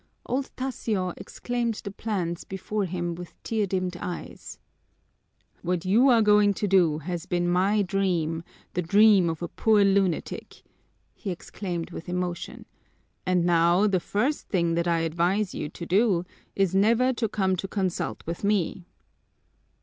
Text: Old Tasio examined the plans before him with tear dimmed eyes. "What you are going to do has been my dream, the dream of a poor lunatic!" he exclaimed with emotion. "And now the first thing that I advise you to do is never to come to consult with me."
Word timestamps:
Old 0.25 0.49
Tasio 0.57 1.13
examined 1.15 1.75
the 1.83 1.91
plans 1.91 2.43
before 2.43 2.85
him 2.85 3.13
with 3.13 3.35
tear 3.43 3.67
dimmed 3.67 3.97
eyes. 4.01 4.57
"What 5.61 5.85
you 5.85 6.09
are 6.09 6.23
going 6.23 6.55
to 6.55 6.67
do 6.67 6.97
has 6.97 7.27
been 7.27 7.47
my 7.47 7.83
dream, 7.83 8.43
the 8.73 8.81
dream 8.81 9.29
of 9.29 9.43
a 9.43 9.47
poor 9.47 9.83
lunatic!" 9.85 10.63
he 11.13 11.29
exclaimed 11.29 11.91
with 11.91 12.09
emotion. 12.09 12.65
"And 13.27 13.45
now 13.45 13.85
the 13.85 13.99
first 13.99 14.47
thing 14.49 14.73
that 14.73 14.87
I 14.87 15.01
advise 15.01 15.53
you 15.53 15.69
to 15.69 15.85
do 15.85 16.25
is 16.55 16.73
never 16.73 17.13
to 17.13 17.29
come 17.29 17.55
to 17.57 17.67
consult 17.67 18.23
with 18.25 18.43
me." 18.43 18.87